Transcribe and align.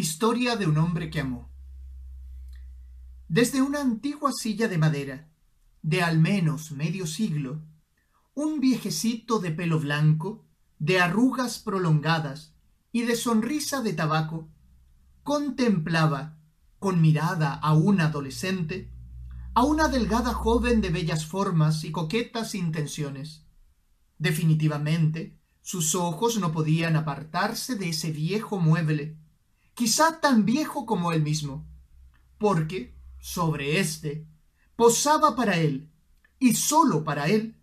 Historia 0.00 0.56
de 0.56 0.66
un 0.66 0.78
hombre 0.78 1.10
que 1.10 1.20
amó. 1.20 1.50
Desde 3.28 3.60
una 3.60 3.82
antigua 3.82 4.32
silla 4.32 4.66
de 4.66 4.78
madera, 4.78 5.28
de 5.82 6.00
al 6.00 6.18
menos 6.18 6.72
medio 6.72 7.06
siglo, 7.06 7.60
un 8.32 8.60
viejecito 8.60 9.40
de 9.40 9.50
pelo 9.50 9.78
blanco, 9.78 10.46
de 10.78 11.02
arrugas 11.02 11.58
prolongadas 11.58 12.54
y 12.92 13.02
de 13.02 13.14
sonrisa 13.14 13.82
de 13.82 13.92
tabaco, 13.92 14.48
contemplaba, 15.22 16.38
con 16.78 17.02
mirada 17.02 17.52
aún 17.52 18.00
adolescente, 18.00 18.90
a 19.52 19.64
una 19.64 19.88
delgada 19.88 20.32
joven 20.32 20.80
de 20.80 20.88
bellas 20.88 21.26
formas 21.26 21.84
y 21.84 21.92
coquetas 21.92 22.54
intenciones. 22.54 23.44
Definitivamente, 24.16 25.38
sus 25.60 25.94
ojos 25.94 26.38
no 26.38 26.52
podían 26.52 26.96
apartarse 26.96 27.74
de 27.76 27.90
ese 27.90 28.12
viejo 28.12 28.58
mueble, 28.58 29.18
quizá 29.80 30.20
tan 30.20 30.44
viejo 30.44 30.84
como 30.84 31.10
él 31.10 31.22
mismo, 31.22 31.66
porque 32.36 32.94
sobre 33.18 33.80
éste 33.80 34.26
posaba 34.76 35.34
para 35.34 35.56
él, 35.56 35.90
y 36.38 36.52
sólo 36.54 37.02
para 37.02 37.28
él, 37.28 37.56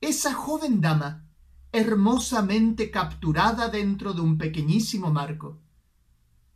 esa 0.00 0.32
joven 0.32 0.80
dama, 0.80 1.28
hermosamente 1.70 2.90
capturada 2.90 3.68
dentro 3.68 4.14
de 4.14 4.22
un 4.22 4.38
pequeñísimo 4.38 5.12
marco. 5.12 5.60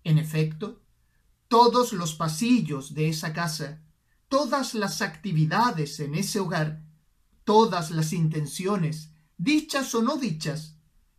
En 0.02 0.16
efecto, 0.16 0.80
todos 1.46 1.92
los 1.92 2.14
pasillos 2.14 2.94
de 2.94 3.10
esa 3.10 3.34
casa, 3.34 3.82
todas 4.28 4.72
las 4.72 5.02
actividades 5.02 6.00
en 6.00 6.14
ese 6.14 6.40
hogar, 6.40 6.86
todas 7.44 7.90
las 7.90 8.14
intenciones, 8.14 9.10
dichas 9.36 9.94
o 9.94 10.00
no 10.00 10.16
dichas, 10.16 10.78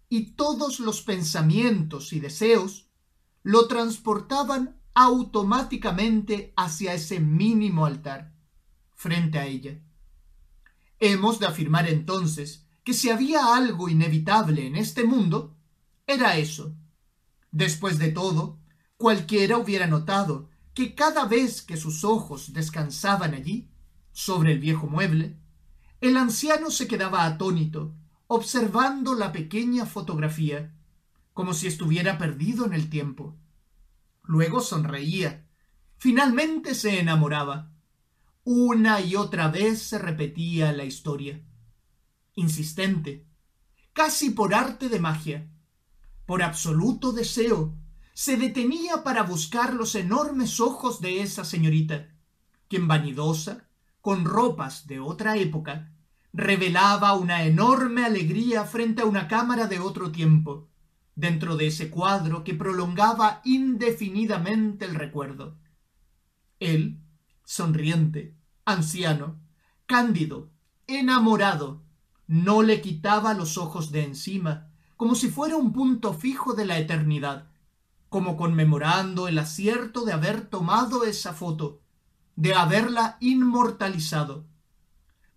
y 0.10 0.32
todos 0.32 0.80
los 0.80 1.04
pensamientos 1.04 2.12
y 2.12 2.20
deseos 2.20 2.90
lo 3.44 3.68
transportaban 3.68 4.80
automáticamente 4.94 6.54
hacia 6.56 6.94
ese 6.94 7.20
mínimo 7.20 7.86
altar, 7.86 8.34
frente 8.94 9.38
a 9.38 9.46
ella. 9.46 9.80
Hemos 11.00 11.40
de 11.40 11.48
afirmar 11.48 11.90
entonces 11.90 12.66
que 12.84 12.94
si 12.94 13.10
había 13.10 13.56
algo 13.56 13.90
inevitable 13.90 14.66
en 14.66 14.76
este 14.76 15.04
mundo, 15.04 15.56
era 16.08 16.38
eso. 16.38 16.76
Después 17.52 18.00
de 18.00 18.12
todo, 18.12 18.60
cualquiera 18.98 19.58
hubiera 19.58 19.88
notado 19.88 20.50
que 20.74 20.96
cada 20.96 21.26
vez 21.26 21.62
que 21.62 21.78
sus 21.78 22.04
ojos 22.04 22.54
descansaban 22.54 23.34
allí, 23.34 23.70
sobre 24.12 24.54
el 24.54 24.60
viejo 24.60 24.88
mueble, 24.88 25.38
el 26.02 26.18
anciano 26.18 26.70
se 26.72 26.88
quedaba 26.88 27.26
atónito, 27.26 27.96
observando 28.28 29.16
la 29.16 29.32
pequeña 29.32 29.86
fotografía 29.86 30.74
como 31.34 31.54
si 31.54 31.68
estuviera 31.68 32.18
perdido 32.18 32.66
en 32.66 32.74
el 32.74 32.90
tiempo. 32.90 33.36
Luego 34.24 34.62
sonreía. 34.62 35.48
Finalmente 35.98 36.76
se 36.76 37.00
enamoraba. 37.00 37.72
Una 38.44 39.02
y 39.02 39.16
otra 39.16 39.48
vez 39.48 39.82
se 39.82 39.98
repetía 39.98 40.72
la 40.74 40.84
historia. 40.84 41.42
Insistente, 42.36 43.26
casi 43.94 44.32
por 44.32 44.54
arte 44.54 44.90
de 44.90 45.00
magia, 45.00 45.50
por 46.26 46.44
absoluto 46.44 47.12
deseo, 47.12 47.76
se 48.14 48.38
detenía 48.38 49.04
para 49.04 49.24
buscar 49.24 49.74
los 49.74 49.96
enormes 49.96 50.60
ojos 50.60 51.02
de 51.02 51.22
esa 51.22 51.46
señorita, 51.46 52.10
quien 52.68 52.88
vanidosa, 52.88 53.68
con 54.02 54.26
ropas 54.26 54.88
de 54.88 55.00
otra 55.00 55.38
época, 55.38 55.94
revelaba 56.34 57.14
una 57.14 57.44
enorme 57.44 58.04
alegría 58.04 58.66
frente 58.66 59.02
a 59.02 59.06
una 59.06 59.28
cámara 59.28 59.68
de 59.68 59.80
otro 59.80 60.12
tiempo, 60.12 60.70
dentro 61.16 61.56
de 61.56 61.68
ese 61.68 61.90
cuadro 61.90 62.44
que 62.44 62.54
prolongaba 62.54 63.42
indefinidamente 63.44 64.86
el 64.86 64.96
recuerdo. 64.96 65.58
Él, 66.60 67.00
sonriente, 67.44 68.36
anciano, 68.66 69.40
cándido, 69.86 70.52
enamorado, 70.88 71.84
no 72.28 72.64
le 72.64 72.82
quitaba 72.82 73.34
los 73.34 73.58
ojos 73.58 73.92
de 73.92 74.04
encima, 74.04 74.70
como 74.98 75.16
si 75.16 75.30
fuera 75.30 75.56
un 75.56 75.74
punto 75.74 76.14
fijo 76.14 76.54
de 76.54 76.66
la 76.66 76.78
eternidad, 76.78 77.50
como 78.10 78.38
conmemorando 78.38 79.28
el 79.28 79.38
acierto 79.40 80.06
de 80.06 80.14
haber 80.14 80.42
tomado 80.48 81.04
esa 81.04 81.34
foto, 81.34 81.82
de 82.36 82.54
haberla 82.54 83.18
inmortalizado. 83.20 84.46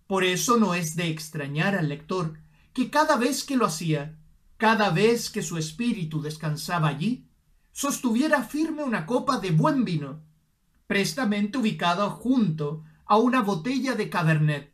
Por 0.07 0.23
eso 0.23 0.57
no 0.57 0.73
es 0.73 0.95
de 0.95 1.09
extrañar 1.09 1.75
al 1.75 1.89
lector 1.89 2.39
que 2.73 2.89
cada 2.89 3.17
vez 3.17 3.43
que 3.43 3.57
lo 3.57 3.65
hacía, 3.65 4.17
cada 4.57 4.89
vez 4.89 5.29
que 5.29 5.43
su 5.43 5.57
espíritu 5.57 6.21
descansaba 6.21 6.87
allí, 6.87 7.27
sostuviera 7.71 8.43
firme 8.43 8.83
una 8.83 9.05
copa 9.05 9.39
de 9.39 9.51
buen 9.51 9.85
vino, 9.85 10.21
prestamente 10.87 11.59
ubicada 11.59 12.09
junto 12.09 12.83
a 13.05 13.17
una 13.17 13.41
botella 13.41 13.93
de 13.93 14.09
cabernet, 14.09 14.73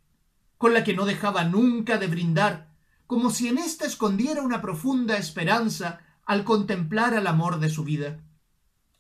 con 0.58 0.74
la 0.74 0.84
que 0.84 0.94
no 0.94 1.06
dejaba 1.06 1.44
nunca 1.44 1.98
de 1.98 2.08
brindar, 2.08 2.74
como 3.08 3.30
si 3.30 3.50
en 3.50 3.58
ésta 3.58 3.86
escondiera 3.86 4.42
una 4.42 4.62
profunda 4.62 5.18
esperanza 5.18 6.00
al 6.26 6.46
contemplar 6.46 7.14
al 7.14 7.28
amor 7.28 7.60
de 7.60 7.70
su 7.70 7.84
vida, 7.84 8.22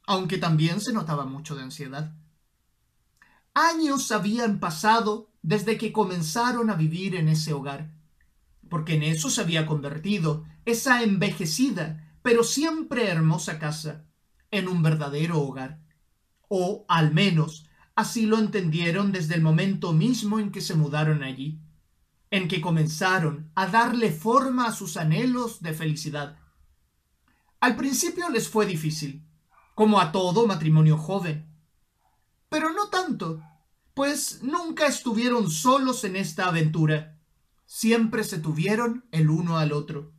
aunque 0.05 0.37
también 0.37 0.81
se 0.81 0.91
notaba 0.91 1.25
mucho 1.25 1.55
de 1.55 1.63
ansiedad. 1.63 2.13
Años 3.53 4.11
habían 4.11 4.59
pasado 4.59 5.29
desde 5.41 5.77
que 5.77 5.93
comenzaron 5.93 6.69
a 6.69 6.75
vivir 6.75 7.15
en 7.15 7.29
ese 7.29 7.53
hogar, 7.53 7.93
porque 8.69 8.95
en 8.95 9.03
eso 9.03 9.29
se 9.29 9.41
había 9.41 9.65
convertido 9.65 10.43
esa 10.65 11.03
envejecida, 11.03 12.17
pero 12.21 12.43
siempre 12.43 13.09
hermosa 13.09 13.59
casa, 13.59 14.05
en 14.51 14.67
un 14.67 14.81
verdadero 14.81 15.41
hogar. 15.41 15.81
O, 16.47 16.85
al 16.87 17.13
menos, 17.13 17.69
así 17.95 18.25
lo 18.25 18.37
entendieron 18.37 19.11
desde 19.11 19.35
el 19.35 19.41
momento 19.41 19.93
mismo 19.93 20.39
en 20.39 20.51
que 20.51 20.61
se 20.61 20.75
mudaron 20.75 21.23
allí, 21.23 21.59
en 22.31 22.47
que 22.47 22.61
comenzaron 22.61 23.51
a 23.55 23.67
darle 23.67 24.11
forma 24.11 24.67
a 24.67 24.73
sus 24.73 24.97
anhelos 24.97 25.61
de 25.61 25.73
felicidad. 25.73 26.39
Al 27.59 27.75
principio 27.75 28.29
les 28.29 28.47
fue 28.47 28.65
difícil, 28.65 29.25
como 29.75 29.99
a 29.99 30.11
todo 30.11 30.47
matrimonio 30.47 30.97
joven. 30.97 31.49
Pero 32.49 32.71
no 32.71 32.89
tanto, 32.89 33.41
pues 33.93 34.43
nunca 34.43 34.85
estuvieron 34.87 35.49
solos 35.49 36.03
en 36.03 36.15
esta 36.15 36.47
aventura 36.47 37.13
siempre 37.73 38.23
se 38.23 38.37
tuvieron 38.37 39.05
el 39.11 39.31
uno 39.31 39.57
al 39.57 39.71
otro. 39.71 40.13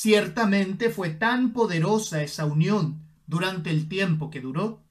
Ciertamente 0.00 0.90
fue 0.90 1.10
tan 1.10 1.52
poderosa 1.52 2.22
esa 2.22 2.44
unión 2.44 3.02
durante 3.26 3.70
el 3.70 3.88
tiempo 3.88 4.30
que 4.30 4.40
duró, 4.40 4.84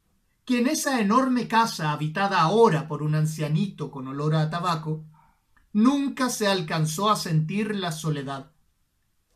que 0.44 0.59
en 0.59 0.68
esa 0.68 1.00
enorme 1.00 1.47
casa 1.47 1.94
habitada 1.94 2.41
ahora 2.41 2.90
por 2.90 3.01
un 3.01 3.16
ancianito 3.16 3.90
con 3.90 4.09
olor 4.09 4.35
a 4.35 4.50
tabaco, 4.50 5.06
nunca 5.72 6.29
se 6.29 6.45
alcanzó 6.45 7.09
a 7.09 7.16
sentir 7.16 7.73
la 7.73 7.94
soledad. 7.94 8.51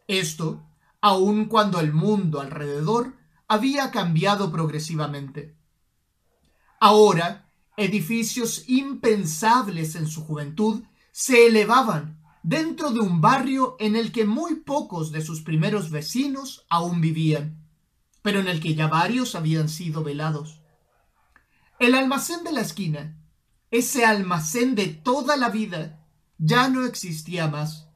Esto, 0.10 0.62
aun 1.00 1.46
cuando 1.46 1.80
el 1.80 1.94
mundo 1.94 2.42
alrededor 2.42 3.14
había 3.48 3.92
cambiado 3.92 4.52
progresivamente. 4.52 5.56
Ahora, 6.82 7.50
edificios 7.78 8.66
impensables 8.68 9.96
en 9.96 10.08
su 10.08 10.26
juventud 10.26 10.84
se 11.14 11.48
elevaban 11.48 12.21
dentro 12.44 12.92
de 12.92 13.00
un 13.00 13.22
barrio 13.22 13.76
en 13.80 13.96
el 13.96 14.12
que 14.12 14.26
muy 14.26 14.56
pocos 14.56 15.12
de 15.12 15.22
sus 15.22 15.42
primeros 15.42 15.92
vecinos 15.92 16.66
aún 16.70 17.02
vivían, 17.02 17.58
pero 18.22 18.40
en 18.40 18.48
el 18.48 18.60
que 18.60 18.76
ya 18.76 18.88
varios 18.88 19.36
habían 19.36 19.70
sido 19.70 20.04
velados. 20.04 20.62
El 21.80 21.96
almacén 21.96 22.44
de 22.44 22.52
la 22.52 22.62
esquina, 22.62 23.18
ese 23.70 24.06
almacén 24.06 24.76
de 24.76 24.88
toda 24.88 25.38
la 25.38 25.50
vida, 25.50 26.06
ya 26.38 26.68
no 26.70 26.86
existía 26.86 27.48
más, 27.48 27.88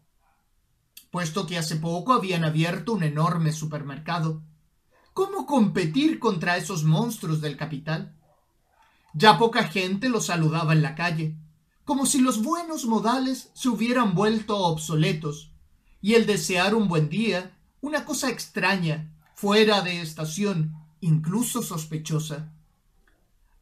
puesto 1.11 1.47
que 1.47 1.57
hace 1.57 1.77
poco 1.77 2.13
habían 2.13 2.43
abierto 2.43 2.93
un 2.93 3.03
enorme 3.03 3.51
supermercado. 3.51 4.43
¿Cómo 5.13 5.45
competir 5.45 6.19
contra 6.19 6.57
esos 6.57 6.83
monstruos 6.83 7.41
del 7.41 7.57
capital? 7.57 8.15
Ya 9.13 9.37
poca 9.37 9.63
gente 9.63 10.09
los 10.09 10.25
saludaba 10.25 10.73
en 10.73 10.81
la 10.81 10.93
calle 10.93 11.37
como 11.85 12.07
si 12.07 12.19
los 12.19 12.41
buenos 12.41 12.85
modales 12.85 13.51
se 13.53 13.69
hubieran 13.69 14.15
vuelto 14.15 14.57
obsoletos, 14.57 15.51
y 16.01 16.15
el 16.15 16.25
desear 16.25 16.73
un 16.75 16.87
buen 16.87 17.09
día, 17.09 17.55
una 17.79 18.05
cosa 18.05 18.29
extraña, 18.29 19.11
fuera 19.35 19.81
de 19.81 20.01
estación, 20.01 20.73
incluso 20.99 21.61
sospechosa. 21.61 22.51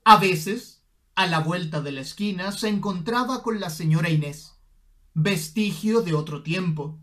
A 0.06 0.18
veces, 0.18 0.82
a 1.16 1.28
la 1.28 1.40
vuelta 1.40 1.82
de 1.82 1.92
la 1.92 2.02
esquina, 2.02 2.54
se 2.54 2.70
encontraba 2.70 3.44
con 3.44 3.60
la 3.60 3.70
señora 3.70 4.10
Inés, 4.10 4.56
vestigio 5.14 6.02
de 6.02 6.14
otro 6.14 6.44
tiempo, 6.44 6.98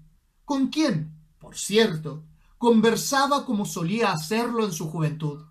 con 0.46 0.68
quien, 0.68 1.14
por 1.38 1.56
cierto, 1.56 2.24
conversaba 2.56 3.44
como 3.44 3.66
solía 3.66 4.12
hacerlo 4.12 4.64
en 4.64 4.72
su 4.72 4.90
juventud. 4.90 5.44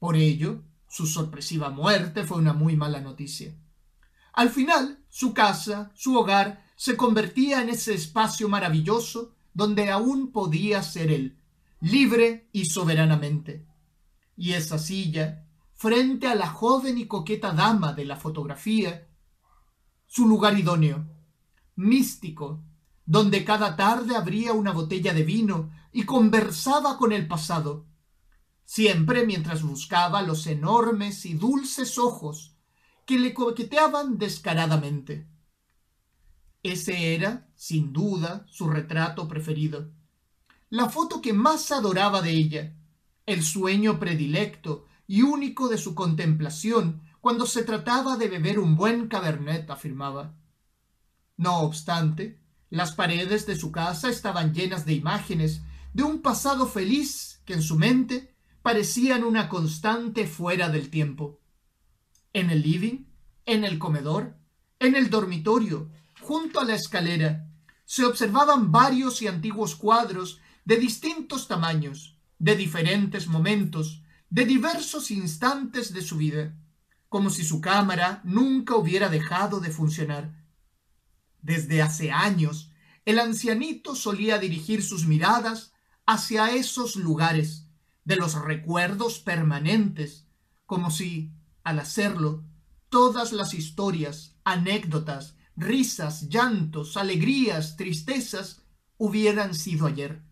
Por 0.00 0.16
ello, 0.16 0.62
su 0.88 1.06
sorpresiva 1.06 1.70
muerte 1.70 2.24
fue 2.24 2.38
una 2.38 2.52
muy 2.52 2.76
mala 2.76 3.00
noticia. 3.00 3.54
Al 4.34 4.50
final, 4.50 4.98
su 5.08 5.32
casa, 5.32 5.92
su 5.94 6.18
hogar, 6.18 6.64
se 6.76 6.96
convertía 6.96 7.62
en 7.62 7.68
ese 7.68 7.94
espacio 7.94 8.48
maravilloso 8.48 9.32
donde 9.54 9.90
aún 9.92 10.32
podía 10.32 10.82
ser 10.82 11.12
él, 11.12 11.38
libre 11.80 12.48
y 12.52 12.64
soberanamente. 12.64 13.64
y 14.36 14.54
esa 14.54 14.78
silla, 14.78 15.46
frente 15.74 16.26
a 16.26 16.34
la 16.34 16.48
joven 16.48 16.98
y 16.98 17.06
coqueta 17.06 17.52
dama 17.52 17.92
de 17.92 18.04
la 18.04 18.16
fotografía, 18.16 19.06
su 20.08 20.26
lugar 20.26 20.58
idóneo, 20.58 21.06
místico, 21.76 22.60
donde 23.06 23.44
cada 23.44 23.76
tarde 23.76 24.16
abría 24.16 24.52
una 24.54 24.72
botella 24.72 25.14
de 25.14 25.22
vino 25.22 25.70
y 25.92 26.04
conversaba 26.04 26.98
con 26.98 27.12
el 27.12 27.28
pasado, 27.28 27.86
siempre 28.64 29.24
mientras 29.24 29.62
buscaba 29.62 30.22
los 30.22 30.48
enormes 30.48 31.24
y 31.26 31.34
dulces 31.34 31.96
ojos 31.96 32.53
que 33.06 33.18
le 33.18 33.34
coqueteaban 33.34 34.18
descaradamente. 34.18 35.26
Ese 36.62 37.14
era, 37.14 37.48
sin 37.54 37.92
duda, 37.92 38.46
su 38.48 38.68
retrato 38.68 39.28
preferido, 39.28 39.92
la 40.70 40.88
foto 40.88 41.20
que 41.20 41.32
más 41.32 41.70
adoraba 41.70 42.22
de 42.22 42.30
ella, 42.30 42.74
el 43.26 43.42
sueño 43.42 43.98
predilecto 43.98 44.86
y 45.06 45.22
único 45.22 45.68
de 45.68 45.78
su 45.78 45.94
contemplación 45.94 47.02
cuando 47.20 47.46
se 47.46 47.62
trataba 47.62 48.16
de 48.16 48.28
beber 48.28 48.58
un 48.58 48.76
buen 48.76 49.08
cabernet, 49.08 49.70
afirmaba. 49.70 50.34
No 51.36 51.60
obstante, 51.60 52.40
las 52.70 52.92
paredes 52.92 53.46
de 53.46 53.56
su 53.56 53.70
casa 53.70 54.08
estaban 54.08 54.52
llenas 54.52 54.84
de 54.84 54.94
imágenes 54.94 55.62
de 55.92 56.02
un 56.02 56.22
pasado 56.22 56.66
feliz 56.66 57.40
que 57.44 57.54
en 57.54 57.62
su 57.62 57.76
mente 57.76 58.34
parecían 58.62 59.24
una 59.24 59.48
constante 59.48 60.26
fuera 60.26 60.70
del 60.70 60.90
tiempo. 60.90 61.40
En 62.34 62.50
el 62.50 62.62
living, 62.62 63.06
en 63.46 63.64
el 63.64 63.78
comedor, 63.78 64.36
en 64.80 64.96
el 64.96 65.08
dormitorio, 65.08 65.88
junto 66.20 66.60
a 66.60 66.64
la 66.64 66.74
escalera, 66.74 67.48
se 67.84 68.04
observaban 68.04 68.72
varios 68.72 69.22
y 69.22 69.28
antiguos 69.28 69.76
cuadros 69.76 70.40
de 70.64 70.76
distintos 70.76 71.46
tamaños, 71.46 72.18
de 72.38 72.56
diferentes 72.56 73.28
momentos, 73.28 74.02
de 74.30 74.46
diversos 74.46 75.12
instantes 75.12 75.92
de 75.92 76.02
su 76.02 76.16
vida, 76.16 76.56
como 77.08 77.30
si 77.30 77.44
su 77.44 77.60
cámara 77.60 78.20
nunca 78.24 78.74
hubiera 78.74 79.08
dejado 79.08 79.60
de 79.60 79.70
funcionar. 79.70 80.34
Desde 81.40 81.82
hace 81.82 82.10
años, 82.10 82.72
el 83.04 83.20
ancianito 83.20 83.94
solía 83.94 84.38
dirigir 84.38 84.82
sus 84.82 85.06
miradas 85.06 85.72
hacia 86.04 86.50
esos 86.50 86.96
lugares 86.96 87.68
de 88.04 88.16
los 88.16 88.34
recuerdos 88.34 89.20
permanentes, 89.20 90.26
como 90.66 90.90
si, 90.90 91.30
al 91.64 91.80
hacerlo, 91.80 92.44
todas 92.88 93.32
las 93.32 93.54
historias, 93.54 94.36
anécdotas, 94.44 95.36
risas, 95.56 96.28
llantos, 96.28 96.96
alegrías, 96.96 97.76
tristezas, 97.76 98.62
hubieran 98.98 99.54
sido 99.54 99.86
ayer 99.86 100.22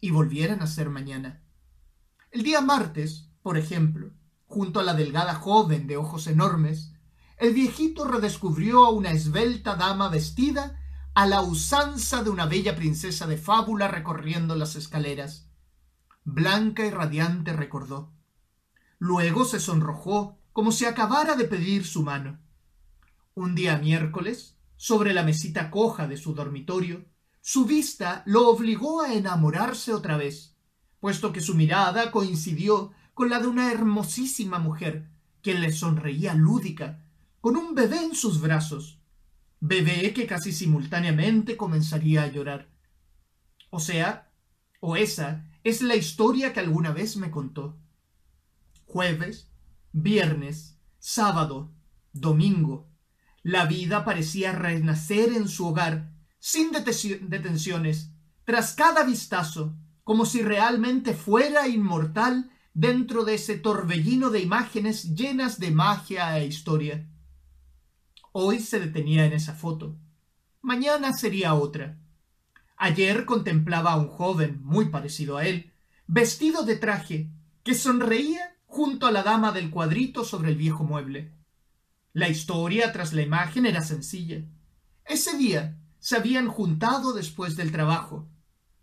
y 0.00 0.10
volvieran 0.10 0.62
a 0.62 0.66
ser 0.66 0.90
mañana. 0.90 1.42
El 2.30 2.42
día 2.42 2.60
martes, 2.60 3.30
por 3.42 3.56
ejemplo, 3.56 4.12
junto 4.46 4.78
a 4.78 4.82
la 4.84 4.94
delgada 4.94 5.34
joven 5.34 5.86
de 5.86 5.96
ojos 5.96 6.26
enormes, 6.26 6.92
el 7.38 7.52
viejito 7.52 8.06
redescubrió 8.06 8.84
a 8.84 8.90
una 8.90 9.10
esbelta 9.10 9.74
dama 9.76 10.08
vestida 10.08 10.80
a 11.14 11.26
la 11.26 11.40
usanza 11.40 12.22
de 12.22 12.30
una 12.30 12.46
bella 12.46 12.76
princesa 12.76 13.26
de 13.26 13.38
fábula 13.38 13.88
recorriendo 13.88 14.54
las 14.54 14.76
escaleras. 14.76 15.48
Blanca 16.24 16.84
y 16.84 16.90
radiante 16.90 17.52
recordó. 17.52 18.12
Luego 18.98 19.44
se 19.44 19.60
sonrojó 19.60 20.38
como 20.56 20.72
si 20.72 20.86
acabara 20.86 21.36
de 21.36 21.44
pedir 21.44 21.84
su 21.84 22.02
mano. 22.02 22.38
Un 23.34 23.54
día 23.54 23.76
miércoles, 23.76 24.56
sobre 24.76 25.12
la 25.12 25.22
mesita 25.22 25.70
coja 25.70 26.08
de 26.08 26.16
su 26.16 26.32
dormitorio, 26.32 27.04
su 27.42 27.66
vista 27.66 28.22
lo 28.24 28.48
obligó 28.48 29.02
a 29.02 29.12
enamorarse 29.12 29.92
otra 29.92 30.16
vez, 30.16 30.56
puesto 30.98 31.30
que 31.30 31.42
su 31.42 31.54
mirada 31.54 32.10
coincidió 32.10 32.92
con 33.12 33.28
la 33.28 33.38
de 33.38 33.48
una 33.48 33.70
hermosísima 33.70 34.58
mujer 34.58 35.10
que 35.42 35.52
le 35.52 35.72
sonreía 35.72 36.32
lúdica, 36.32 37.04
con 37.42 37.54
un 37.54 37.74
bebé 37.74 38.02
en 38.04 38.14
sus 38.14 38.40
brazos, 38.40 38.98
bebé 39.60 40.14
que 40.14 40.26
casi 40.26 40.52
simultáneamente 40.52 41.58
comenzaría 41.58 42.22
a 42.22 42.28
llorar. 42.28 42.70
O 43.68 43.78
sea, 43.78 44.32
o 44.80 44.96
esa 44.96 45.44
es 45.64 45.82
la 45.82 45.96
historia 45.96 46.54
que 46.54 46.60
alguna 46.60 46.92
vez 46.92 47.18
me 47.18 47.30
contó. 47.30 47.76
Jueves, 48.86 49.50
viernes, 49.96 50.78
sábado, 50.98 51.72
domingo, 52.12 52.90
la 53.42 53.64
vida 53.64 54.04
parecía 54.04 54.52
renacer 54.52 55.30
en 55.30 55.48
su 55.48 55.68
hogar 55.68 56.12
sin 56.38 56.70
detenciones, 56.70 58.10
tras 58.44 58.74
cada 58.74 59.04
vistazo, 59.04 59.74
como 60.04 60.26
si 60.26 60.42
realmente 60.42 61.14
fuera 61.14 61.66
inmortal 61.66 62.50
dentro 62.74 63.24
de 63.24 63.34
ese 63.34 63.56
torbellino 63.56 64.28
de 64.28 64.40
imágenes 64.40 65.14
llenas 65.14 65.58
de 65.58 65.70
magia 65.70 66.38
e 66.38 66.46
historia. 66.46 67.08
Hoy 68.32 68.60
se 68.60 68.78
detenía 68.78 69.24
en 69.24 69.32
esa 69.32 69.54
foto. 69.54 69.96
Mañana 70.60 71.14
sería 71.14 71.54
otra. 71.54 71.98
Ayer 72.76 73.24
contemplaba 73.24 73.92
a 73.92 73.96
un 73.96 74.08
joven 74.08 74.60
muy 74.62 74.90
parecido 74.90 75.38
a 75.38 75.46
él, 75.46 75.72
vestido 76.06 76.64
de 76.64 76.76
traje, 76.76 77.30
que 77.64 77.74
sonreía 77.74 78.55
junto 78.76 79.06
a 79.06 79.10
la 79.10 79.22
dama 79.22 79.52
del 79.52 79.70
cuadrito 79.70 80.22
sobre 80.22 80.50
el 80.50 80.56
viejo 80.56 80.84
mueble. 80.84 81.32
La 82.12 82.28
historia 82.28 82.92
tras 82.92 83.14
la 83.14 83.22
imagen 83.22 83.64
era 83.64 83.82
sencilla. 83.82 84.44
Ese 85.06 85.38
día 85.38 85.78
se 85.98 86.14
habían 86.14 86.46
juntado 86.48 87.14
después 87.14 87.56
del 87.56 87.72
trabajo. 87.72 88.28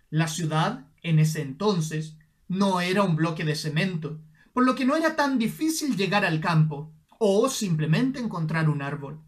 La 0.09 0.27
ciudad, 0.27 0.87
en 1.03 1.19
ese 1.19 1.43
entonces, 1.43 2.17
no 2.47 2.81
era 2.81 3.03
un 3.03 3.15
bloque 3.15 3.43
de 3.45 3.53
cemento, 3.53 4.19
por 4.51 4.65
lo 4.65 4.73
que 4.73 4.83
no 4.83 4.95
era 4.95 5.15
tan 5.15 5.37
difícil 5.37 5.95
llegar 5.95 6.25
al 6.25 6.39
campo 6.39 6.91
o 7.19 7.47
simplemente 7.47 8.19
encontrar 8.19 8.69
un 8.69 8.81
árbol. 8.81 9.21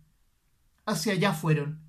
Hacia 0.88 1.14
allá 1.14 1.34
fueron. 1.34 1.80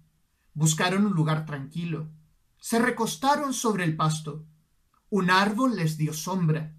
Buscaron 0.53 1.07
un 1.07 1.15
lugar 1.15 1.47
tranquilo. 1.47 2.11
Se 2.59 2.79
recostaron 2.79 3.55
sobre 3.55 3.85
el 3.85 3.97
pasto. 3.97 4.45
Un 5.09 5.31
árbol 5.31 5.77
les 5.77 5.97
dio 5.97 6.13
sombra. 6.13 6.77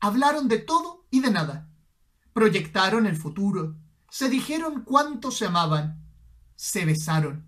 Hablaron 0.00 0.48
de 0.48 0.58
todo 0.58 1.06
y 1.10 1.20
de 1.20 1.30
nada. 1.30 1.68
Proyectaron 2.32 3.06
el 3.06 3.16
futuro. 3.16 3.76
Se 4.10 4.28
dijeron 4.28 4.82
cuánto 4.82 5.30
se 5.30 5.46
amaban. 5.46 6.02
Se 6.56 6.84
besaron. 6.84 7.46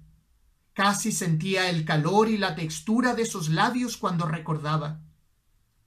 Casi 0.74 1.12
sentía 1.12 1.68
el 1.70 1.84
calor 1.84 2.28
y 2.28 2.38
la 2.38 2.54
textura 2.54 3.14
de 3.14 3.22
esos 3.22 3.48
labios 3.48 3.96
cuando 3.96 4.26
recordaba 4.26 5.02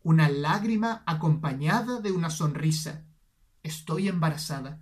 una 0.06 0.30
lágrima 0.30 1.02
acompañada 1.08 2.00
de 2.00 2.12
una 2.12 2.30
sonrisa. 2.30 3.08
Estoy 3.64 4.08
embarazada. 4.08 4.80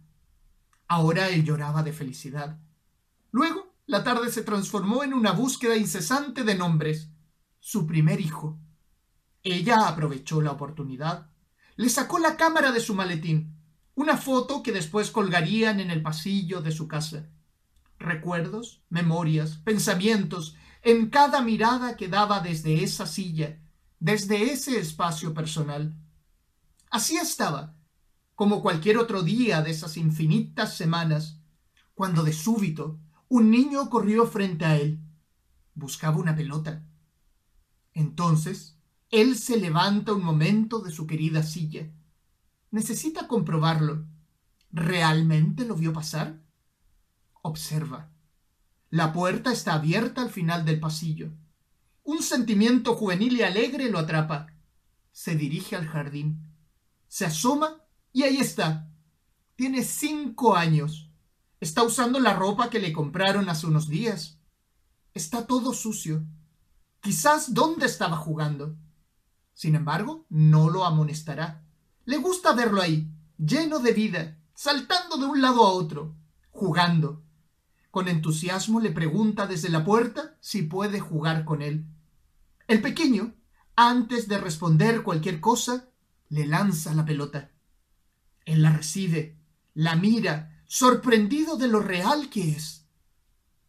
Ahora 0.85 1.29
él 1.29 1.45
lloraba 1.45 1.81
de 1.81 1.93
felicidad. 1.93 2.59
Luego, 3.31 3.73
la 3.85 4.03
tarde 4.03 4.29
se 4.29 4.41
transformó 4.41 5.01
en 5.01 5.13
una 5.13 5.31
búsqueda 5.31 5.77
incesante 5.77 6.43
de 6.43 6.55
nombres. 6.55 7.09
Su 7.61 7.87
primer 7.87 8.19
hijo. 8.19 8.59
Ella 9.43 9.87
aprovechó 9.87 10.41
la 10.41 10.51
oportunidad. 10.51 11.31
Le 11.75 11.89
sacó 11.89 12.19
la 12.19 12.37
cámara 12.37 12.71
de 12.71 12.79
su 12.79 12.93
maletín, 12.93 13.55
una 13.95 14.17
foto 14.17 14.63
que 14.63 14.71
después 14.71 15.11
colgarían 15.11 15.79
en 15.79 15.91
el 15.91 16.01
pasillo 16.01 16.61
de 16.61 16.71
su 16.71 16.87
casa. 16.87 17.29
Recuerdos, 17.99 18.81
memorias, 18.89 19.57
pensamientos, 19.57 20.55
en 20.81 21.09
cada 21.09 21.41
mirada 21.41 21.95
que 21.95 22.07
daba 22.07 22.41
desde 22.41 22.83
esa 22.83 23.05
silla, 23.05 23.59
desde 23.99 24.51
ese 24.51 24.79
espacio 24.79 25.33
personal. 25.33 25.95
Así 26.89 27.17
estaba, 27.17 27.75
como 28.35 28.61
cualquier 28.61 28.97
otro 28.97 29.23
día 29.23 29.61
de 29.61 29.71
esas 29.71 29.97
infinitas 29.97 30.75
semanas, 30.75 31.39
cuando 31.93 32.23
de 32.23 32.33
súbito 32.33 32.99
un 33.29 33.49
niño 33.49 33.89
corrió 33.89 34.27
frente 34.27 34.65
a 34.65 34.75
él. 34.77 34.99
Buscaba 35.73 36.17
una 36.17 36.35
pelota. 36.35 36.83
Entonces, 37.93 38.77
él 39.13 39.37
se 39.37 39.57
levanta 39.57 40.11
un 40.11 40.23
momento 40.23 40.79
de 40.79 40.89
su 40.91 41.05
querida 41.05 41.43
silla. 41.43 41.87
Necesita 42.71 43.27
comprobarlo. 43.27 44.07
¿Realmente 44.71 45.65
lo 45.65 45.75
vio 45.75 45.93
pasar? 45.93 46.41
Observa. 47.43 48.09
La 48.89 49.13
puerta 49.13 49.51
está 49.51 49.75
abierta 49.75 50.23
al 50.23 50.31
final 50.31 50.65
del 50.65 50.79
pasillo. 50.79 51.29
Un 52.01 52.23
sentimiento 52.23 52.95
juvenil 52.95 53.37
y 53.37 53.43
alegre 53.43 53.91
lo 53.91 53.99
atrapa. 53.99 54.47
Se 55.11 55.35
dirige 55.35 55.75
al 55.75 55.85
jardín. 55.85 56.51
Se 57.07 57.27
asoma 57.27 57.83
y 58.13 58.23
ahí 58.23 58.37
está. 58.37 58.89
Tiene 59.55 59.83
cinco 59.83 60.55
años. 60.55 61.11
Está 61.59 61.83
usando 61.83 62.19
la 62.19 62.33
ropa 62.33 62.71
que 62.71 62.79
le 62.79 62.91
compraron 62.91 63.47
hace 63.47 63.67
unos 63.67 63.87
días. 63.89 64.39
Está 65.13 65.45
todo 65.45 65.71
sucio. 65.71 66.25
Quizás 66.99 67.53
dónde 67.53 67.85
estaba 67.85 68.17
jugando. 68.17 68.75
Sin 69.53 69.75
embargo, 69.75 70.25
no 70.29 70.69
lo 70.69 70.85
amonestará. 70.85 71.63
Le 72.05 72.17
gusta 72.17 72.53
verlo 72.53 72.81
ahí, 72.81 73.09
lleno 73.37 73.79
de 73.79 73.93
vida, 73.93 74.37
saltando 74.53 75.17
de 75.17 75.25
un 75.25 75.41
lado 75.41 75.65
a 75.65 75.71
otro, 75.71 76.15
jugando. 76.51 77.23
Con 77.91 78.07
entusiasmo 78.07 78.79
le 78.79 78.91
pregunta 78.91 79.45
desde 79.45 79.69
la 79.69 79.85
puerta 79.85 80.35
si 80.39 80.63
puede 80.63 80.99
jugar 80.99 81.45
con 81.45 81.61
él. 81.61 81.85
El 82.67 82.81
pequeño, 82.81 83.35
antes 83.75 84.27
de 84.27 84.37
responder 84.37 85.03
cualquier 85.03 85.39
cosa, 85.39 85.89
le 86.29 86.47
lanza 86.47 86.93
la 86.93 87.05
pelota. 87.05 87.51
Él 88.45 88.63
la 88.63 88.71
recibe, 88.71 89.37
la 89.73 89.95
mira, 89.95 90.63
sorprendido 90.65 91.55
de 91.57 91.67
lo 91.67 91.79
real 91.79 92.29
que 92.29 92.51
es. 92.51 92.87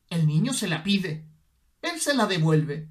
El 0.08 0.26
niño 0.26 0.54
se 0.54 0.68
la 0.68 0.82
pide, 0.82 1.28
él 1.82 2.00
se 2.00 2.14
la 2.14 2.26
devuelve. 2.26 2.88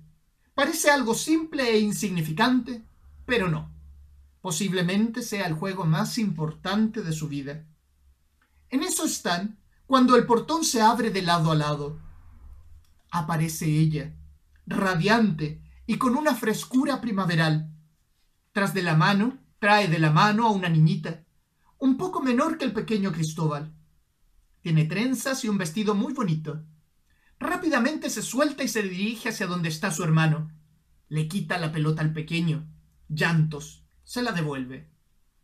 Parece 0.53 0.91
algo 0.91 1.15
simple 1.15 1.69
e 1.69 1.79
insignificante, 1.79 2.83
pero 3.25 3.49
no. 3.49 3.71
Posiblemente 4.41 5.21
sea 5.21 5.47
el 5.47 5.53
juego 5.53 5.85
más 5.85 6.17
importante 6.17 7.01
de 7.01 7.13
su 7.13 7.27
vida. 7.27 7.65
En 8.69 8.83
eso 8.83 9.05
están 9.05 9.57
cuando 9.87 10.15
el 10.15 10.25
portón 10.25 10.63
se 10.63 10.81
abre 10.81 11.09
de 11.09 11.21
lado 11.21 11.51
a 11.51 11.55
lado. 11.55 11.99
Aparece 13.11 13.65
ella, 13.65 14.13
radiante 14.65 15.61
y 15.85 15.97
con 15.97 16.15
una 16.15 16.35
frescura 16.35 17.01
primaveral. 17.01 17.71
Tras 18.51 18.73
de 18.73 18.83
la 18.83 18.95
mano, 18.95 19.39
trae 19.59 19.87
de 19.87 19.99
la 19.99 20.11
mano 20.11 20.47
a 20.47 20.51
una 20.51 20.69
niñita, 20.69 21.23
un 21.79 21.97
poco 21.97 22.21
menor 22.21 22.57
que 22.57 22.65
el 22.65 22.73
pequeño 22.73 23.11
Cristóbal. 23.11 23.73
Tiene 24.61 24.85
trenzas 24.85 25.43
y 25.43 25.49
un 25.49 25.57
vestido 25.57 25.95
muy 25.95 26.13
bonito. 26.13 26.63
Rápidamente 27.39 28.09
se 28.09 28.21
suelta 28.21 28.63
y 28.63 28.67
se 28.67 28.83
dirige 28.83 29.29
hacia 29.29 29.47
donde 29.47 29.69
está 29.69 29.91
su 29.91 30.03
hermano. 30.03 30.51
Le 31.09 31.27
quita 31.27 31.57
la 31.57 31.71
pelota 31.71 32.01
al 32.01 32.13
pequeño. 32.13 32.67
Llantos. 33.07 33.85
Se 34.03 34.21
la 34.21 34.31
devuelve. 34.31 34.91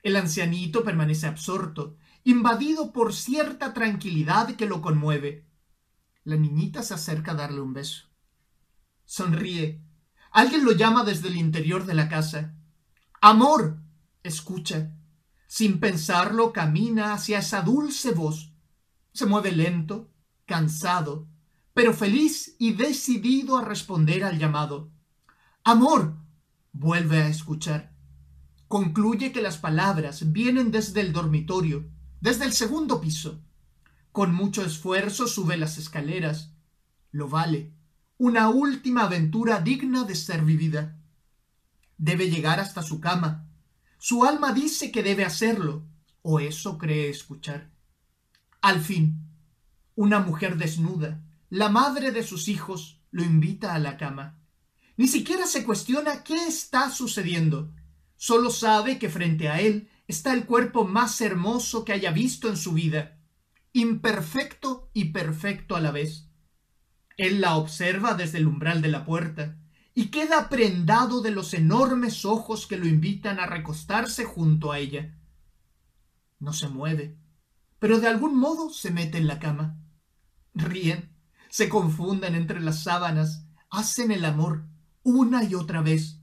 El 0.02 0.16
ancianito 0.16 0.84
permanece 0.84 1.28
absorto, 1.28 1.98
invadido 2.24 2.94
por 2.94 3.14
cierta 3.14 3.74
tranquilidad 3.74 4.56
que 4.56 4.66
lo 4.66 4.82
conmueve. 4.82 5.46
La 6.24 6.36
niñita 6.36 6.84
se 6.84 6.94
acerca 6.94 7.32
a 7.32 7.36
darle 7.36 7.62
un 7.62 7.74
beso. 7.74 8.08
Sonríe. 9.06 9.82
Alguien 10.32 10.64
lo 10.64 10.72
llama 10.72 11.04
desde 11.04 11.28
el 11.28 11.38
interior 11.38 11.86
de 11.86 11.94
la 11.94 12.08
casa. 12.08 12.56
Amor. 13.22 13.82
Escucha. 14.24 14.94
Sin 15.48 15.80
pensarlo, 15.80 16.54
camina 16.54 17.14
hacia 17.14 17.40
esa 17.40 17.62
dulce 17.62 18.12
voz. 18.12 18.54
Se 19.14 19.26
mueve 19.26 19.52
lento, 19.52 20.14
cansado, 20.46 21.28
pero 21.80 21.94
feliz 21.94 22.58
y 22.60 22.74
decidido 22.74 23.58
a 23.58 23.64
responder 23.64 24.26
al 24.26 24.38
llamado. 24.38 24.92
Amor. 25.64 26.18
Vuelve 26.74 27.22
a 27.22 27.30
escuchar. 27.30 27.96
Concluye 28.68 29.32
que 29.32 29.42
las 29.42 29.58
palabras 29.60 30.34
vienen 30.34 30.72
desde 30.72 31.00
el 31.00 31.14
dormitorio, 31.14 31.90
desde 32.20 32.44
el 32.44 32.52
segundo 32.52 33.00
piso. 33.00 33.42
Con 34.12 34.36
mucho 34.36 34.62
esfuerzo 34.62 35.26
sube 35.26 35.56
las 35.56 35.78
escaleras. 35.78 36.52
Lo 37.12 37.30
vale. 37.30 37.72
Una 38.18 38.50
última 38.50 39.04
aventura 39.04 39.62
digna 39.62 40.04
de 40.04 40.16
ser 40.16 40.44
vivida. 40.44 41.00
Debe 41.98 42.30
llegar 42.30 42.60
hasta 42.60 42.82
su 42.82 43.00
cama. 43.00 43.48
Su 44.00 44.26
alma 44.26 44.52
dice 44.52 44.92
que 44.92 45.02
debe 45.02 45.24
hacerlo, 45.24 45.88
o 46.24 46.42
eso 46.42 46.78
cree 46.78 47.10
escuchar. 47.10 47.72
Al 48.60 48.82
fin, 48.82 49.30
una 49.96 50.20
mujer 50.20 50.58
desnuda, 50.58 51.24
la 51.50 51.70
madre 51.70 52.12
de 52.12 52.24
sus 52.24 52.48
hijos, 52.48 53.02
lo 53.12 53.24
invita 53.24 53.74
a 53.74 53.80
la 53.80 53.98
cama. 53.98 54.40
Ni 54.98 55.08
siquiera 55.08 55.48
se 55.48 55.64
cuestiona 55.64 56.24
qué 56.24 56.48
está 56.48 56.92
sucediendo. 56.92 57.74
Solo 58.18 58.52
sabe 58.52 59.00
que 59.00 59.10
frente 59.10 59.50
a 59.50 59.60
él 59.60 59.90
está 60.08 60.34
el 60.34 60.46
cuerpo 60.46 60.86
más 60.86 61.22
hermoso 61.22 61.86
que 61.86 61.94
haya 61.94 62.12
visto 62.12 62.50
en 62.50 62.58
su 62.58 62.74
vida, 62.74 63.18
imperfecto 63.74 64.90
y 64.94 65.06
perfecto 65.06 65.76
a 65.76 65.82
la 65.82 65.92
vez. 65.92 66.30
Él 67.18 67.42
la 67.42 67.56
observa 67.56 68.14
desde 68.14 68.38
el 68.38 68.48
umbral 68.48 68.82
de 68.82 68.90
la 68.90 69.06
puerta 69.06 69.58
y 69.96 70.08
queda 70.08 70.50
prendado 70.50 71.22
de 71.22 71.32
los 71.32 71.54
enormes 71.54 72.26
ojos 72.26 72.68
que 72.68 72.78
lo 72.78 72.88
invitan 72.88 73.40
a 73.40 73.46
recostarse 73.46 74.24
junto 74.24 74.72
a 74.72 74.80
ella. 74.80 75.18
No 76.40 76.54
se 76.54 76.70
mueve, 76.70 77.18
pero 77.80 78.00
de 78.00 78.08
algún 78.08 78.38
modo 78.38 78.70
se 78.70 78.92
mete 78.92 79.18
en 79.18 79.28
la 79.28 79.40
cama. 79.40 79.78
Ríen, 80.54 81.10
se 81.50 81.68
confunden 81.68 82.36
entre 82.36 82.62
las 82.62 82.84
sábanas, 82.84 83.46
hacen 83.70 84.12
el 84.12 84.24
amor 84.26 84.66
una 85.04 85.44
y 85.44 85.56
otra 85.56 85.82
vez. 85.82 86.20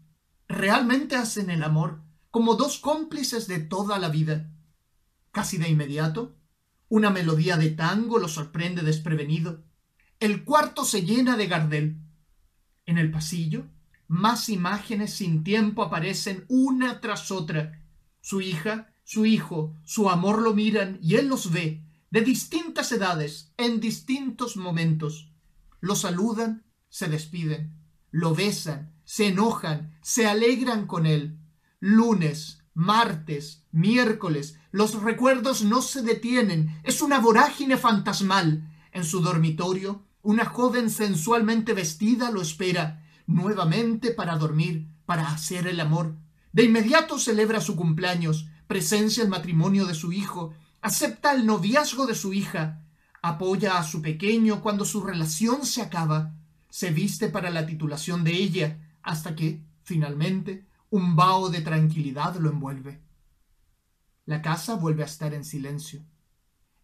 Realmente 0.48 1.16
hacen 1.16 1.50
el 1.50 1.64
amor 1.64 2.02
como 2.30 2.54
dos 2.54 2.78
cómplices 2.78 3.48
de 3.48 3.58
toda 3.58 3.98
la 3.98 4.08
vida. 4.08 4.50
Casi 5.32 5.58
de 5.58 5.68
inmediato, 5.68 6.36
una 6.88 7.10
melodía 7.10 7.56
de 7.56 7.70
tango 7.70 8.18
lo 8.18 8.28
sorprende 8.28 8.82
desprevenido. 8.82 9.64
El 10.20 10.44
cuarto 10.44 10.84
se 10.84 11.02
llena 11.02 11.36
de 11.36 11.46
Gardel. 11.46 12.00
En 12.84 12.98
el 12.98 13.10
pasillo, 13.10 13.66
más 14.06 14.48
imágenes 14.48 15.14
sin 15.14 15.42
tiempo 15.42 15.82
aparecen 15.82 16.44
una 16.48 17.00
tras 17.00 17.30
otra. 17.30 17.82
Su 18.20 18.40
hija, 18.40 18.92
su 19.02 19.26
hijo, 19.26 19.74
su 19.84 20.08
amor 20.08 20.40
lo 20.40 20.54
miran 20.54 20.98
y 21.02 21.16
él 21.16 21.28
los 21.28 21.50
ve, 21.50 21.85
de 22.10 22.20
distintas 22.20 22.92
edades, 22.92 23.52
en 23.56 23.80
distintos 23.80 24.56
momentos. 24.56 25.32
Lo 25.80 25.96
saludan, 25.96 26.64
se 26.88 27.08
despiden, 27.08 27.76
lo 28.10 28.34
besan, 28.34 28.94
se 29.04 29.28
enojan, 29.28 29.96
se 30.02 30.26
alegran 30.26 30.86
con 30.86 31.06
él. 31.06 31.38
Lunes, 31.80 32.62
martes, 32.74 33.66
miércoles, 33.72 34.58
los 34.70 35.02
recuerdos 35.02 35.62
no 35.62 35.82
se 35.82 36.02
detienen, 36.02 36.80
es 36.84 37.02
una 37.02 37.20
vorágine 37.20 37.76
fantasmal. 37.76 38.72
En 38.92 39.04
su 39.04 39.20
dormitorio, 39.20 40.04
una 40.22 40.44
joven 40.44 40.90
sensualmente 40.90 41.72
vestida 41.72 42.30
lo 42.30 42.40
espera, 42.40 43.04
nuevamente 43.26 44.10
para 44.10 44.36
dormir, 44.36 44.88
para 45.04 45.30
hacer 45.30 45.66
el 45.66 45.80
amor. 45.80 46.16
De 46.52 46.64
inmediato 46.64 47.18
celebra 47.18 47.60
su 47.60 47.76
cumpleaños, 47.76 48.48
presencia 48.66 49.22
el 49.22 49.28
matrimonio 49.28 49.86
de 49.86 49.94
su 49.94 50.12
hijo, 50.12 50.54
acepta 50.86 51.32
el 51.32 51.44
noviazgo 51.46 52.06
de 52.06 52.14
su 52.14 52.32
hija, 52.32 52.80
apoya 53.20 53.76
a 53.76 53.82
su 53.82 54.00
pequeño 54.00 54.62
cuando 54.62 54.84
su 54.84 55.02
relación 55.02 55.66
se 55.66 55.82
acaba, 55.82 56.32
se 56.70 56.92
viste 56.92 57.28
para 57.28 57.50
la 57.50 57.66
titulación 57.66 58.22
de 58.22 58.34
ella, 58.34 58.78
hasta 59.02 59.34
que, 59.34 59.64
finalmente, 59.82 60.64
un 60.90 61.16
vaho 61.16 61.48
de 61.48 61.60
tranquilidad 61.60 62.36
lo 62.36 62.50
envuelve. 62.50 63.00
La 64.26 64.42
casa 64.42 64.76
vuelve 64.76 65.02
a 65.02 65.06
estar 65.06 65.34
en 65.34 65.44
silencio. 65.44 66.04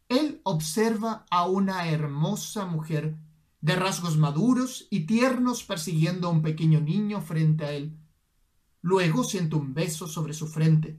Él 0.08 0.40
observa 0.42 1.24
a 1.30 1.46
una 1.46 1.88
hermosa 1.88 2.66
mujer 2.66 3.14
de 3.60 3.76
rasgos 3.76 4.16
maduros 4.16 4.88
y 4.90 5.06
tiernos 5.06 5.62
persiguiendo 5.62 6.26
a 6.26 6.32
un 6.32 6.42
pequeño 6.42 6.80
niño 6.80 7.20
frente 7.20 7.64
a 7.64 7.70
él. 7.70 7.96
Luego 8.80 9.22
siente 9.22 9.54
un 9.54 9.74
beso 9.74 10.08
sobre 10.08 10.34
su 10.34 10.48
frente. 10.48 10.98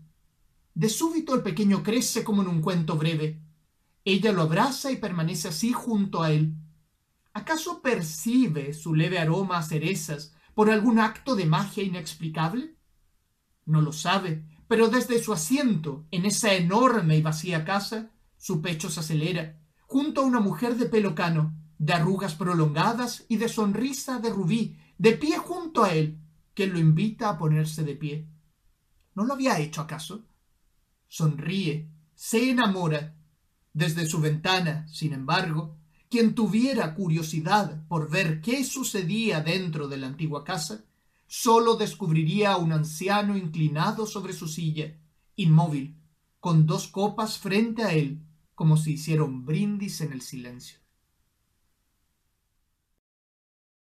De 0.74 0.90
súbito 0.90 1.36
el 1.36 1.44
pequeño 1.44 1.84
crece 1.84 2.24
como 2.24 2.42
en 2.42 2.48
un 2.48 2.62
cuento 2.62 2.96
breve. 2.96 3.42
Ella 4.06 4.32
lo 4.32 4.42
abraza 4.42 4.92
y 4.92 4.98
permanece 4.98 5.48
así 5.50 5.72
junto 5.72 6.24
a 6.24 6.32
él. 6.32 6.56
¿Acaso 7.34 7.82
percibe 7.82 8.74
su 8.74 8.94
leve 8.96 9.20
aroma 9.20 9.58
a 9.58 9.64
cerezas 9.64 10.34
por 10.54 10.70
algún 10.70 11.00
acto 11.00 11.36
de 11.36 11.46
magia 11.46 11.84
inexplicable? 11.84 12.76
No 13.66 13.82
lo 13.82 13.94
sabe, 13.94 14.46
pero 14.68 14.90
desde 14.90 15.22
su 15.22 15.34
asiento 15.34 16.06
en 16.12 16.26
esa 16.26 16.54
enorme 16.54 17.18
y 17.18 17.22
vacía 17.22 17.64
casa, 17.64 18.12
su 18.38 18.62
pecho 18.62 18.90
se 18.90 19.00
acelera, 19.00 19.60
junto 19.82 20.22
a 20.22 20.26
una 20.26 20.40
mujer 20.40 20.76
de 20.76 20.88
pelo 20.88 21.16
cano, 21.16 21.56
de 21.78 21.94
arrugas 21.94 22.36
prolongadas 22.36 23.26
y 23.30 23.38
de 23.38 23.48
sonrisa 23.48 24.20
de 24.20 24.30
rubí, 24.30 24.78
de 24.98 25.14
pie 25.14 25.38
junto 25.38 25.84
a 25.84 25.94
él, 25.94 26.20
que 26.54 26.68
lo 26.68 26.80
invita 26.80 27.30
a 27.30 27.38
ponerse 27.38 27.84
de 27.84 27.96
pie. 27.96 28.28
¿No 29.16 29.26
lo 29.26 29.34
había 29.34 29.60
hecho 29.60 29.82
acaso? 29.82 30.26
Sonríe, 31.16 31.92
se 32.16 32.50
enamora. 32.50 33.16
Desde 33.72 34.08
su 34.08 34.20
ventana, 34.20 34.88
sin 34.88 35.14
embargo, 35.14 35.78
quien 36.10 36.34
tuviera 36.34 36.96
curiosidad 36.96 37.86
por 37.88 38.10
ver 38.10 38.42
qué 38.42 38.64
sucedía 38.64 39.40
dentro 39.42 39.88
de 39.88 39.98
la 39.98 40.08
antigua 40.08 40.44
casa, 40.44 40.86
sólo 41.28 41.76
descubriría 41.76 42.54
a 42.54 42.58
un 42.58 42.72
anciano 42.72 43.38
inclinado 43.38 44.08
sobre 44.08 44.34
su 44.34 44.48
silla, 44.48 44.98
inmóvil, 45.36 45.96
con 46.40 46.66
dos 46.66 46.88
copas 46.88 47.38
frente 47.38 47.84
a 47.84 47.94
él, 47.94 48.20
como 48.56 48.76
si 48.76 48.94
hiciera 48.94 49.24
brindis 49.30 50.02
en 50.02 50.14
el 50.14 50.22
silencio. 50.24 50.80